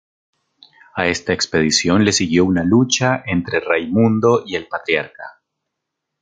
[0.95, 5.43] A esta expedición le siguió una lucha entre Raimundo y el Patriarca.